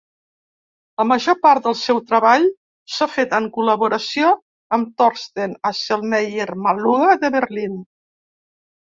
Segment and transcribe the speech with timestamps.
[0.99, 2.45] La major part del seu treball
[2.93, 4.31] s"ha fet en col·laboració
[4.77, 7.77] amb Torsten Asselmeyer-Maluga de Berlin.